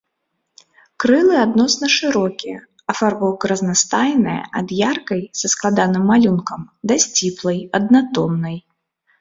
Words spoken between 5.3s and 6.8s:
са складаным малюнкам